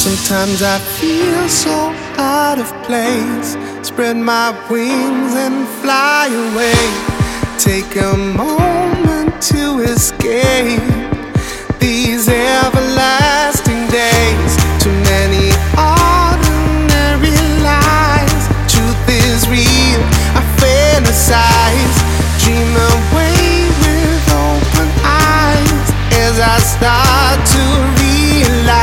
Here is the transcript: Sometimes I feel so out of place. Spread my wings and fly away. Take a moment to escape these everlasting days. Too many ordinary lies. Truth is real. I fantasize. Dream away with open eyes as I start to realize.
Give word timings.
Sometimes 0.00 0.62
I 0.62 0.78
feel 0.78 1.46
so 1.46 1.92
out 2.16 2.58
of 2.58 2.72
place. 2.84 3.54
Spread 3.86 4.16
my 4.16 4.48
wings 4.70 5.34
and 5.34 5.68
fly 5.82 6.24
away. 6.48 6.80
Take 7.58 7.96
a 7.96 8.16
moment 8.16 9.42
to 9.52 9.80
escape 9.80 10.80
these 11.78 12.30
everlasting 12.30 13.82
days. 13.92 14.52
Too 14.82 14.96
many 15.12 15.52
ordinary 15.76 17.36
lies. 17.60 18.42
Truth 18.72 19.04
is 19.06 19.46
real. 19.52 20.00
I 20.32 20.42
fantasize. 20.56 21.96
Dream 22.40 22.72
away 22.88 23.68
with 23.84 24.32
open 24.32 24.88
eyes 25.04 25.92
as 26.24 26.40
I 26.40 26.56
start 26.58 27.36
to 27.52 27.62
realize. 28.00 28.79